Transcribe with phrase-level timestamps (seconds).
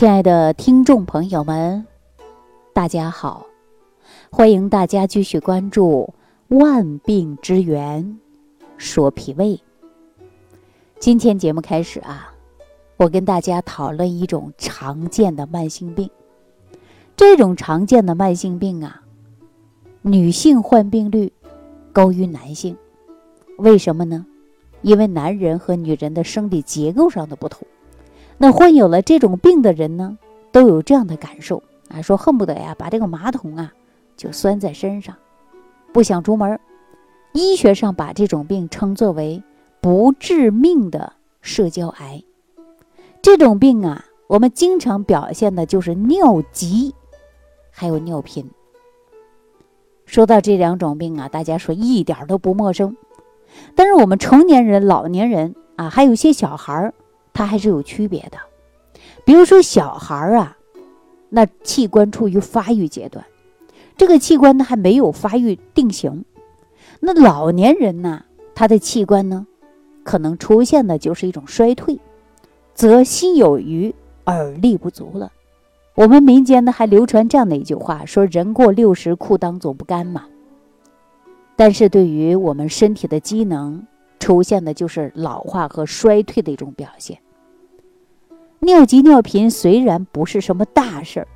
[0.00, 1.86] 亲爱的听众朋友们，
[2.72, 3.44] 大家好！
[4.30, 6.14] 欢迎大家继续关注
[6.58, 8.18] 《万病之源
[8.78, 9.56] 说脾胃》。
[10.98, 12.32] 今天节目开始啊，
[12.96, 16.08] 我跟大家讨论一种常见的慢性病。
[17.14, 19.02] 这种常见的慢性病啊，
[20.00, 21.30] 女性患病率
[21.92, 22.74] 高于男性。
[23.58, 24.24] 为什么呢？
[24.80, 27.68] 因为男人和女人的生理结构上的不同。
[28.42, 30.16] 那患有了这种病的人呢，
[30.50, 33.74] 都有这样的感受啊，说恨不得呀把这个马桶啊
[34.16, 35.14] 就拴在身上，
[35.92, 36.58] 不想出门。
[37.34, 39.42] 医学上把这种病称作为
[39.82, 41.12] 不致命的
[41.42, 42.24] 社交癌。
[43.20, 46.94] 这种病啊，我们经常表现的就是尿急，
[47.70, 48.50] 还有尿频。
[50.06, 52.96] 说到这两种病啊，大家说一点都不陌生。
[53.74, 56.94] 但是我们成年人、老年人啊，还有一些小孩儿。
[57.32, 58.38] 它还是有区别的，
[59.24, 60.56] 比如说小孩儿啊，
[61.28, 63.24] 那器官处于发育阶段，
[63.96, 66.24] 这个器官呢还没有发育定型；
[67.00, 69.46] 那老年人呢，他的器官呢，
[70.02, 71.98] 可能出现的就是一种衰退，
[72.74, 75.32] 则心有余而力不足了。
[75.94, 80.24] 我们民间呢还流传这样的一句话，说人过六十裤裆总不干嘛。
[81.56, 83.86] 但是对于我们身体的机能，
[84.20, 87.18] 出现的就是老化和衰退的一种表现。
[88.60, 91.26] 尿急尿频虽然不是什么大事儿，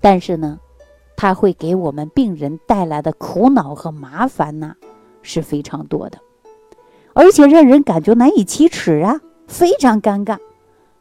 [0.00, 0.58] 但是呢，
[1.16, 4.76] 它会给我们病人带来的苦恼和麻烦呢
[5.20, 6.18] 是非常多的，
[7.12, 10.38] 而且让人感觉难以启齿啊，非常尴尬。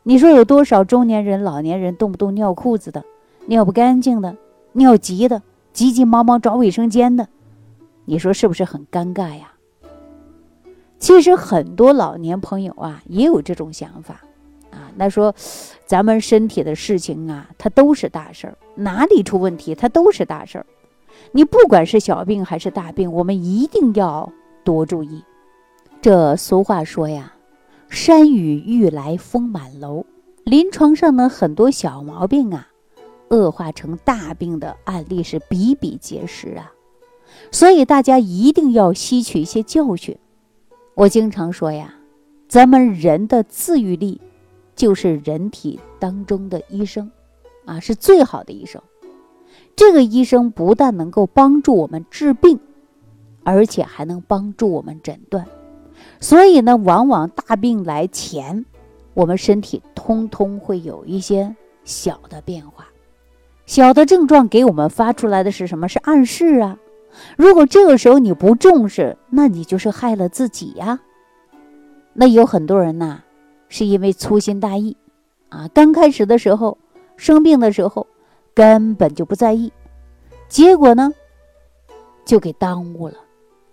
[0.01, 3.05] 你说有多少中年人、老年人动不动尿裤子的、
[3.45, 4.35] 尿不干净的、
[4.73, 7.27] 尿急的、急急忙忙找卫生间的？
[8.05, 9.52] 你说是不是很尴尬呀？
[11.03, 14.21] 其实很多老年朋友啊也有这种想法，
[14.71, 15.35] 啊，那说
[15.85, 20.65] 咱们身体的事情啊，它都是大事儿，哪里出问题它都是大事儿。
[21.33, 24.31] 你不管是小病还是大病，我们一定要
[24.63, 25.21] 多注意。
[26.01, 27.33] 这俗话说呀
[27.91, 30.05] ，“山雨欲来风满楼”，
[30.45, 32.69] 临床上呢很多小毛病啊，
[33.29, 36.71] 恶化成大病的案例是比比皆是啊。
[37.51, 40.17] 所以大家一定要吸取一些教训。
[40.95, 41.95] 我经常说呀，
[42.47, 44.21] 咱们人的自愈力，
[44.75, 47.09] 就是人体当中的医生，
[47.65, 48.79] 啊，是最好的医生。
[49.75, 52.59] 这个医生不但能够帮助我们治病，
[53.43, 55.47] 而且还能帮助我们诊断。
[56.19, 58.63] 所以呢，往往大病来前，
[59.15, 62.85] 我们身体通通会有一些小的变化，
[63.65, 65.89] 小的症状给我们发出来的是什么？
[65.89, 66.77] 是暗示啊。
[67.37, 70.99] 如果这个时候你不重视，那你就是害了自己呀。
[72.13, 73.21] 那有很多人呐，
[73.69, 74.95] 是因为粗心大意，
[75.49, 76.77] 啊，刚开始的时候
[77.17, 78.05] 生病的时候
[78.53, 79.71] 根本就不在意，
[80.47, 81.11] 结果呢，
[82.23, 83.15] 就给耽误了，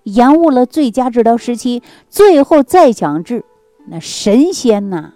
[0.05, 3.45] 延误了最佳治疗时期，最后再想治，
[3.87, 5.12] 那神仙呐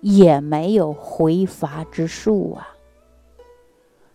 [0.00, 2.68] 也没有回伐之术啊。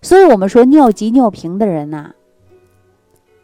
[0.02, 2.14] 所以我们说尿急尿频的人呐。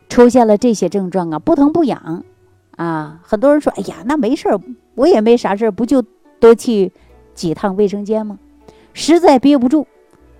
[0.09, 2.25] 出现了这些症状啊，不疼不痒，
[2.75, 4.59] 啊，很多人说，哎呀，那没事儿，
[4.95, 6.01] 我也没啥事儿，不就
[6.39, 6.91] 多去
[7.33, 8.37] 几趟卫生间吗？
[8.93, 9.85] 实在憋不住，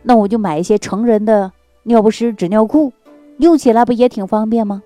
[0.01, 1.51] 那我就买一些成人的
[1.83, 2.91] 尿不湿、纸尿裤，
[3.37, 4.81] 用起来不也挺方便吗？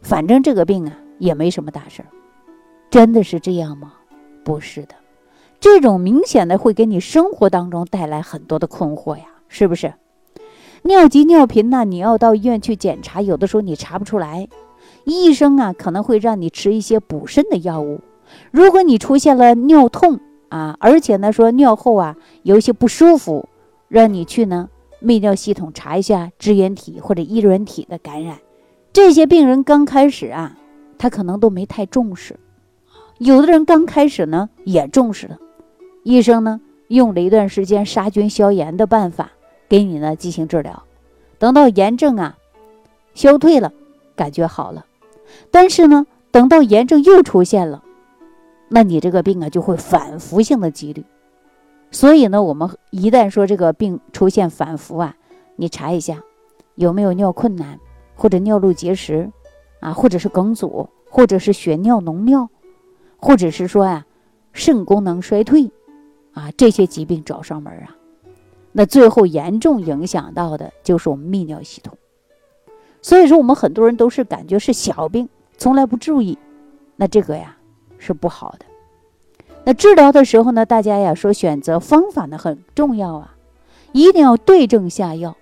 [0.00, 2.08] 反正这个病啊，也没什么大事儿，
[2.90, 3.92] 真的是这样吗？
[4.42, 4.94] 不是的，
[5.60, 9.92] 这种明显的会给你生活当中带来很多的困惑呀，是不是？
[10.84, 14.48] 尿急尿频呢，你要到医院去检查，有的时候你查不出来，
[15.04, 18.00] 医生啊可能会让你吃一些补肾的药物。
[18.50, 23.48] 如果你出现了尿痛啊，而且呢说尿后啊有一些不舒服，
[23.86, 24.68] 让你去呢
[25.00, 28.38] 泌尿系统查一下支原体或者衣原体的感染。
[28.92, 30.56] 这些病人刚开始啊，
[30.98, 32.40] 他可能都没太重视，
[33.18, 35.38] 有的人刚开始呢也重视了，
[36.02, 39.30] 医生呢用了一段时间杀菌消炎的办法。
[39.72, 40.82] 给你呢进行治疗，
[41.38, 42.36] 等到炎症啊
[43.14, 43.72] 消退了，
[44.14, 44.84] 感觉好了，
[45.50, 47.82] 但是呢，等到炎症又出现了，
[48.68, 51.06] 那你这个病啊就会反复性的几率。
[51.90, 55.16] 所以呢，我们一旦说这个病出现反复啊，
[55.56, 56.22] 你查一下
[56.74, 57.80] 有没有尿困难，
[58.14, 59.32] 或者尿路结石
[59.80, 62.50] 啊，或者是梗阻，或者是血尿脓尿，
[63.16, 64.04] 或者是说啊
[64.52, 65.70] 肾功能衰退
[66.34, 67.96] 啊，这些疾病找上门啊。
[68.72, 71.96] 那最后严重影响到的就是我们泌尿系统，
[73.00, 75.28] 所以说我们很多人都是感觉是小病，
[75.58, 76.38] 从来不注意，
[76.96, 77.56] 那这个呀
[77.98, 78.64] 是不好的。
[79.64, 83.36] 那治疗的时候呢，大家呀说选择方法呢很重要啊。
[83.92, 85.36] 一定要对症下药。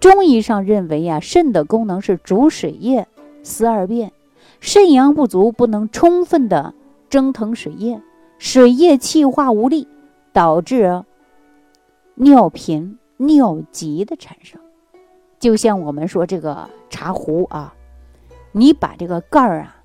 [0.00, 3.06] 中医上认为呀，肾的功能是主水液，
[3.44, 4.10] 司二便。
[4.58, 6.74] 肾阳不足，不能充分的
[7.08, 8.00] 蒸腾水液，
[8.38, 9.86] 水液气化无力，
[10.32, 11.04] 导致
[12.14, 14.60] 尿频、尿急的产生。
[15.38, 17.74] 就像我们说这个茶壶啊，
[18.52, 19.76] 你把这个盖儿啊，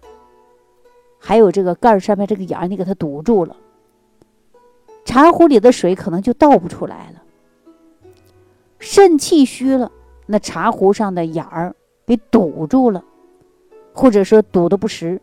[1.20, 3.56] 还有这个盖儿上面这个眼儿，你给它堵住了，
[5.04, 7.24] 茶壶里的水可能就倒不出来了。
[8.78, 9.92] 肾气虚了，
[10.28, 13.04] 那茶壶上的眼儿给堵住了，
[13.94, 15.22] 或者说堵的不实，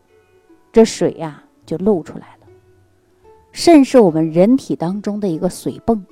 [0.71, 2.47] 这水呀就漏出来了。
[3.51, 6.05] 肾是我们人体当中的一个水泵，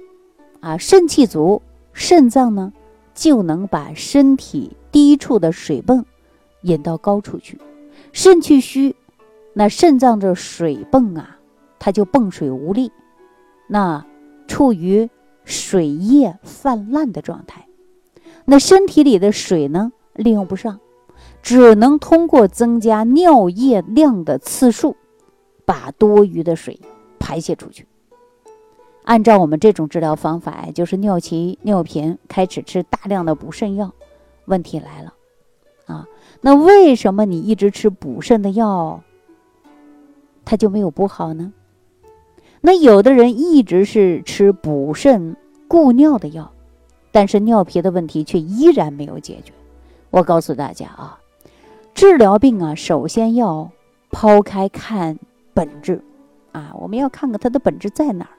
[0.65, 1.62] 啊，肾气足，
[1.94, 2.73] 肾脏呢。
[3.13, 6.06] 就能把身体低处的水泵
[6.63, 7.57] 引到高处去。
[8.12, 8.94] 肾气虚，
[9.53, 11.38] 那肾脏的水泵啊，
[11.79, 12.91] 它就泵水无力，
[13.69, 14.06] 那
[14.50, 15.09] 处于
[15.45, 17.65] 水液泛滥的状态。
[18.44, 20.81] 那身体里的水呢，利用不上，
[21.41, 24.97] 只能通过增加尿液量的次数，
[25.63, 26.81] 把多余的水
[27.18, 27.88] 排泄出去。
[29.06, 33.94] 按照我们这种治疗方法，就是尿急尿频，开始吃大量的补肾药。
[34.46, 35.13] 问题来了，
[35.86, 36.07] 啊，
[36.42, 39.02] 那为什么你一直吃补肾的药，
[40.44, 41.54] 它就没有补好呢？
[42.62, 45.36] 那有的人一直是吃补肾
[45.68, 46.52] 固尿的药，
[47.12, 49.54] 但是尿频的问题却依然没有解决。
[50.10, 51.19] 我告诉大家啊，
[51.94, 53.72] 治疗病啊，首先要
[54.12, 55.18] 抛开看
[55.54, 56.04] 本质，
[56.52, 58.34] 啊，我们要看看它的本质在哪儿。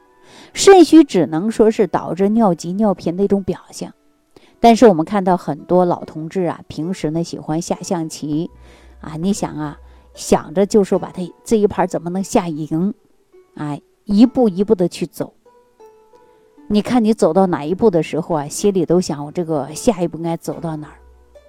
[0.52, 3.92] 肾虚只能说是导致尿急尿频的一种表象，
[4.60, 8.50] 但是我们看到很多老同志啊，平时呢喜欢下象棋，
[9.00, 9.78] 啊，你想啊，
[10.14, 12.94] 想着就说把他这一盘怎么能下赢，
[13.54, 15.34] 啊，一步一步的去走。
[16.68, 20.98] 你看你走到哪一步的时候啊，心里都想我这个下一步该走到哪儿，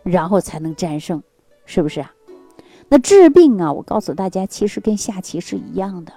[0.03, 1.23] 然后才能战胜，
[1.65, 2.13] 是不是啊？
[2.89, 6.13] 那治病啊，我告诉大家，其实跟下棋是一样的。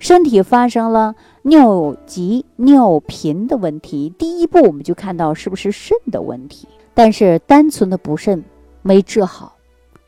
[0.00, 6.66] 身体发生了尿急尿频的问题，第一步我们就看到是不是肾的问题。
[6.94, 8.42] 但是单纯的补肾
[8.80, 9.56] 没治好，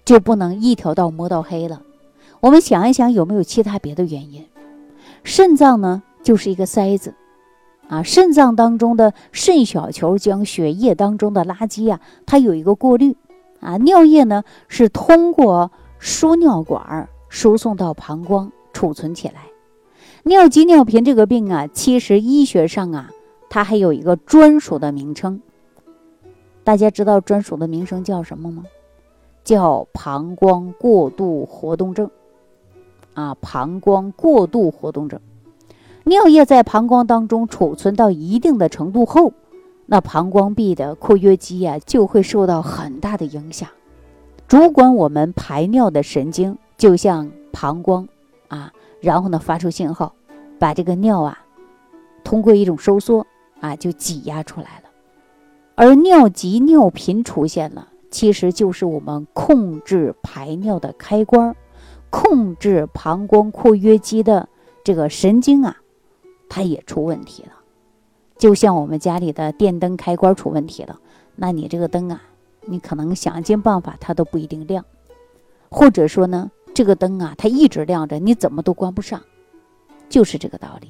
[0.03, 1.83] 就不能一条道摸到黑了。
[2.41, 4.47] 我们想一想，有没有其他别的原因？
[5.25, 7.15] 肾脏呢，就是一个塞子
[7.89, 8.03] 啊。
[8.03, 13.15] 肾脏当中的肾小球将血液当中的垃圾啊，它有一个过滤
[13.61, 13.77] 啊。
[13.77, 19.52] 尿液呢，是通过输尿管输送到膀胱储存起来。
[20.25, 23.11] 尿急尿频这个病啊，其实医学上啊，
[23.51, 25.41] 它还有一个专属的名称。
[26.63, 28.63] 大家知道专属的名称叫什么吗？
[29.43, 32.09] 叫膀胱过度活动症。
[33.15, 35.21] 啊，膀胱过度活动症，
[36.05, 39.33] 尿液在膀胱当中储存到一定的程度后，
[39.87, 43.69] 那膀胱壁的括约肌呀就会受到很大的影响。
[44.47, 48.07] 主管我们排尿的神经就像膀胱
[48.47, 48.73] 啊。
[49.03, 50.15] 然后呢，发出信号，
[50.61, 51.39] 把这个尿啊，
[52.23, 53.27] 通过一种收缩
[53.61, 54.89] 啊，就挤压出来了。
[55.75, 61.57] 而尿急尿频出现了，其实就是我们控制排尿的开关，
[62.11, 64.49] 控制膀胱括约肌的
[64.85, 65.79] 这个神经啊，
[66.49, 67.51] 它也出问题了。
[68.39, 71.01] 就像我们家里的电灯开关出问题了，
[71.35, 72.23] 那你这个灯啊，
[72.67, 74.85] 你可能想尽办法它都不一定亮，
[75.69, 76.53] 或者说呢？
[76.75, 79.21] 这个灯啊，它一直亮着，你怎么都关不上，
[80.09, 80.89] 就是这个道理。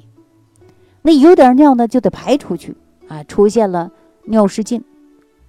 [1.03, 2.77] 那有点尿呢，就得排出去
[3.09, 3.91] 啊，出现了
[4.25, 4.85] 尿失禁，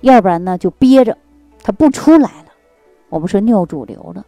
[0.01, 1.17] 要不然呢就憋着，
[1.61, 2.47] 它不出来了。
[3.09, 4.25] 我们说尿主流了。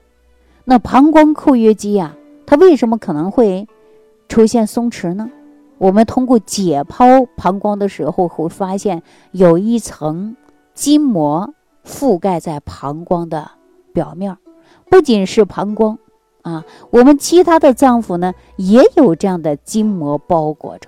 [0.63, 3.67] 那膀胱括约肌啊，它为什么可能会
[4.29, 5.29] 出现松弛呢？
[5.77, 10.37] 我们通过解剖膀胱的时候会发现，有一层
[10.73, 13.51] 筋膜覆盖在膀胱的
[13.91, 14.37] 表面。
[14.95, 15.99] 不仅是膀胱，
[16.41, 20.87] 啊，我们其他的脏腑呢也有这样的筋膜包裹着。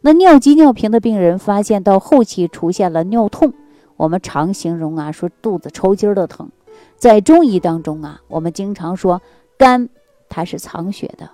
[0.00, 3.52] 那尿急尿频的病人发现到后期出现了尿痛，
[3.98, 6.50] 我们常形容啊说肚子抽筋的疼。
[6.96, 9.20] 在中医当中啊，我们经常说
[9.58, 9.90] 肝
[10.30, 11.28] 它是藏血的，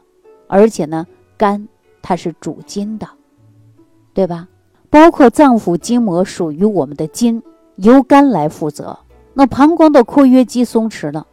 [0.49, 1.69] 而且呢肝
[2.03, 3.07] 它是主筋的，
[4.13, 4.49] 对吧？
[4.91, 7.41] 包括脏腑筋膜属于我们的筋，
[7.77, 8.99] 由肝来负责。
[9.35, 11.29] 那膀胱的括约肌松弛了。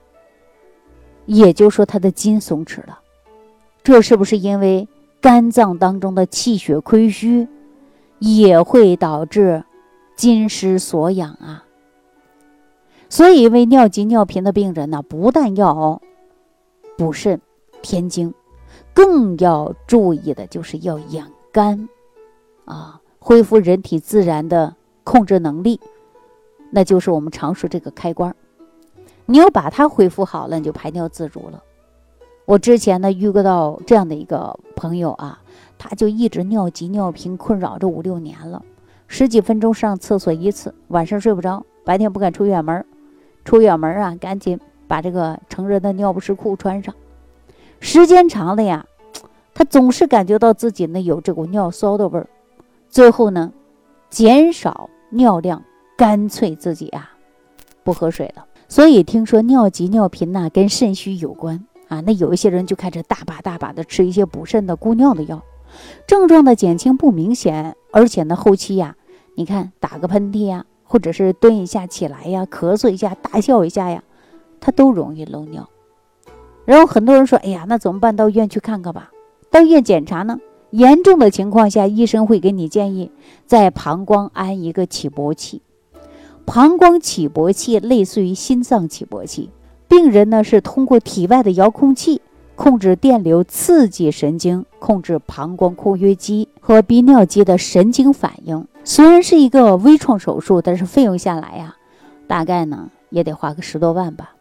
[1.27, 2.99] 也就是说，他的筋松弛了，
[3.83, 4.87] 这是不是因为
[5.21, 7.47] 肝脏当中的气血亏虚，
[8.17, 9.63] 也会导致
[10.15, 11.65] 筋失所养啊？
[13.09, 16.01] 所以，为尿急尿频的病人呢，不但要
[16.97, 17.39] 补肾
[17.81, 18.33] 填精，
[18.93, 21.87] 更要注意的就是要养肝
[22.65, 25.79] 啊，恢复人体自然的控制能力，
[26.71, 28.35] 那就是我们常说这个开关。
[29.29, 31.61] 你要把它恢复好了，你就排尿自如了。
[32.45, 35.41] 我之前呢遇到这样的一个朋友啊，
[35.77, 38.63] 他就一直尿急尿频困扰着五六年了，
[39.05, 42.85] 十几分钟上厕所一次，晚上睡不着，白天不敢出远门，
[43.43, 44.57] 出远门啊赶紧
[44.87, 46.95] 把这个成人的尿不湿裤穿上。
[47.81, 48.85] 时间长了呀，
[49.53, 52.29] 他总是感觉到自己呢有这股尿骚的味儿，
[52.89, 53.51] 最后呢
[54.09, 55.61] 减少尿量，
[55.97, 57.11] 干脆自己啊
[57.83, 58.46] 不喝水了。
[58.67, 61.65] 所以听说尿急尿频呐跟肾虚有关。
[61.87, 65.41] 啊，那有一些人就开始大把大把的吃一些补肾的固尿的药，
[66.05, 68.97] 症状的减轻不明显，而且呢后期呀，
[69.35, 74.03] 你看打个喷嚏呀，或者是蹲一下起来呀，咳嗽一下，大笑一下呀，
[74.59, 75.69] 他都容易漏尿。
[76.65, 78.13] 然后很多人说，哎呀，那怎么办？
[78.13, 79.11] 到医院去看看吧。
[79.49, 80.37] 到医院检查呢，
[80.71, 83.09] 严重的情况下，医生会给你建议
[83.45, 85.61] 在膀胱安一个起搏器。
[86.47, 89.49] 膀胱起搏器类似于心脏起搏器。
[89.89, 92.21] 病人呢是通过体外的遥控器
[92.55, 98.65] 控制电流，刺激神经，控制膀胱括约肌和泌尿肌的神经反应。
[98.85, 101.75] 虽然是一个微创手术，但是费用下来呀，
[102.27, 104.33] 大概呢也得花个十多万吧。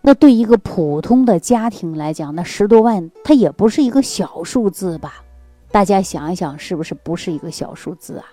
[0.00, 5.22] 那对一个普通的家庭来讲，那十多万它也不是一个小数字吧？
[5.70, 8.24] 大家想一想，是不是不是一个小数字啊？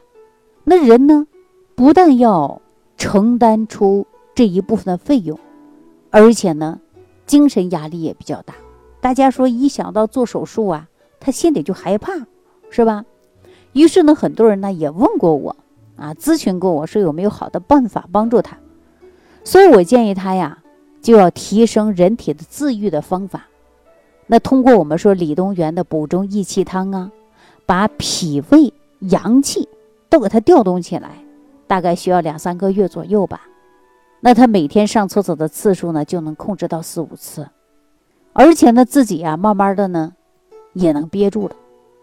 [0.63, 1.27] 那人呢，
[1.75, 2.61] 不但要
[3.01, 4.05] 承担出
[4.35, 5.39] 这一部分的费用。
[6.11, 6.79] 而且呢，
[7.25, 8.53] 精神压力也比较大。
[8.99, 10.87] 大家说一想到做手术啊，
[11.19, 12.11] 他心里就害怕，
[12.69, 13.03] 是吧？
[13.73, 15.55] 于是呢，很多人呢也问过我
[15.95, 18.55] 啊，咨询过我说有没有好的办法帮助他。
[19.43, 20.61] 所以我建议他呀，
[21.01, 23.47] 就要提升人体的自愈的方法。
[24.27, 27.11] 那通过我们说李东垣的补中益气汤啊，
[27.65, 29.67] 把脾胃阳气
[30.07, 31.23] 都给它调动起来，
[31.71, 33.43] 大概需要两三个月左右吧。
[34.19, 37.47] 那他每天上厕所的次数呢，就能控制到四五次，
[38.33, 40.11] 而且呢，自己呀，慢慢的呢，
[40.73, 41.55] 也能憋住了。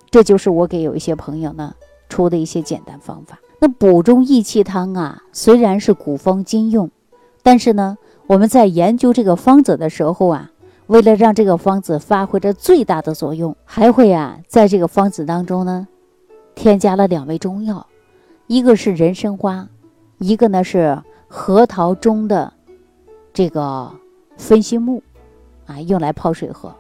[0.09, 1.75] 这就是我给有一些朋友呢
[2.09, 3.39] 出的一些简单方法。
[3.59, 6.91] 那补中益气汤啊，虽然是古方今用，
[7.43, 10.51] 但是呢，我们在研究这个方子的时候啊，
[10.87, 15.87] 为了让这个方子发挥着最大的作用，还会啊，在这个方子当中呢，
[16.55, 17.87] 添加了两味中药，
[18.49, 19.69] 一个是人参花，
[20.19, 21.01] 一个呢是。
[21.31, 22.51] 核桃中的
[23.35, 23.93] 这个
[24.39, 25.03] 分心木
[25.67, 26.75] 啊，用来泡水喝。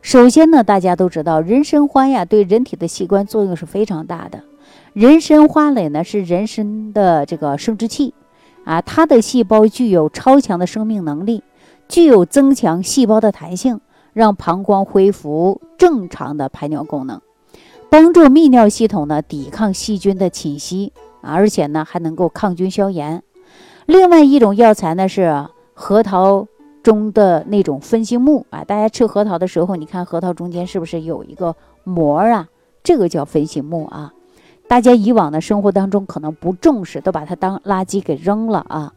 [0.00, 4.44] 首先呢，大家都知道人参花呀，对人体的器官作用是非常大的。
[4.92, 8.14] 人参花蕾呢是人参的这个生殖器
[8.64, 11.42] 啊，它的细胞具有超强的生命能力，
[11.88, 13.80] 具有增强细胞的弹性，
[14.12, 17.20] 让膀胱恢复正常的排尿功能，
[17.90, 20.92] 帮助泌尿系统呢抵抗细菌的侵袭
[21.22, 23.22] 啊，而且呢还能够抗菌消炎。
[23.86, 26.46] 另外一种药材呢是核桃
[26.84, 32.46] 中的那种分心木啊，大家吃核桃的时候，你看核桃中间是不是有一个膜啊？
[32.84, 34.12] 这个叫分心木啊。
[34.68, 38.92] 大家以往的生活当中可能不重视，都把它当垃圾给扔了啊。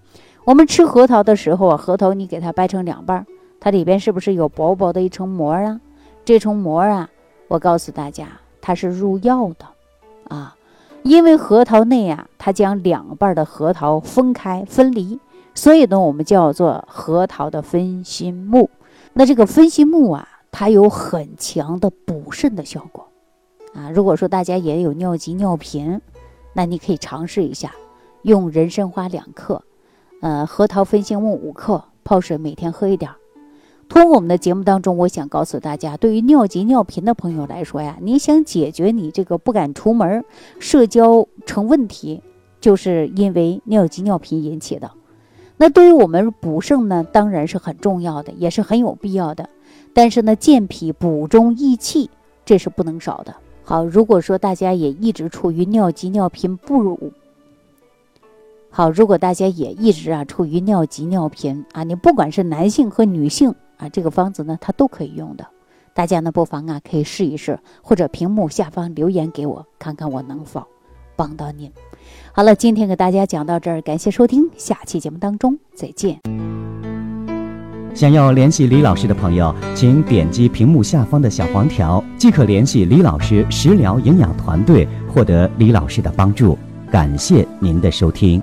[0.46, 3.26] 我们吃核桃的时候啊，核桃你给它掰成两半，
[3.60, 5.82] 它里边是不是有薄薄的一层膜啊？
[6.24, 7.10] 这层膜啊，
[7.48, 8.28] 我告诉大家，
[8.64, 9.68] 它是入药的
[10.36, 10.56] 啊。
[11.04, 15.20] 因为核桃内啊，它将两半的核桃分开分离，
[15.54, 18.70] 所以呢，我们叫做核桃的分心木。
[19.12, 23.06] 那这个分心木啊，它有很强的补肾的效果
[23.74, 23.92] 啊。
[23.92, 26.00] 如果说大家也有尿急尿频，
[26.54, 27.74] 那你可以尝试一下，
[28.22, 29.62] 用人参花两克，
[30.22, 33.12] 呃，核桃分心木五克，泡水每天喝一点。
[33.94, 40.26] 通过我们的节目当中，我想告诉大家，对于尿急尿频的朋友来说呀，你想解决你这个不敢出门、
[40.58, 42.20] 社交成问题，
[42.60, 44.90] 就是因为尿急尿频引起的。
[45.58, 49.48] 那对于我们补肾呢，当然是很重要的，也是很有必要的。
[49.94, 52.10] 但是呢，健脾补中益气，
[52.44, 53.36] 这是不能少的。
[53.64, 57.14] 好，如果说大家也一直处于尿急尿频不如
[58.72, 63.54] 好，如果大家也一直啊处于尿急尿频啊，你不管是男性和女性。
[63.84, 65.46] 啊，这个方子呢，它都可以用的，
[65.94, 70.66] 大家呢不妨啊可以试一试，或者屏幕下方留言给我，看看我能否
[71.18, 71.70] 帮到您。
[72.32, 76.18] 好了，今天给大家讲到这儿，感谢收听，下期节目当中再见。
[77.94, 86.58] 想要联系李老师的朋友，请点击屏幕下方的小黄条，即可联系李老师食疗营养团队，获得李老师的帮助。
[86.90, 88.42] 感谢您的收听。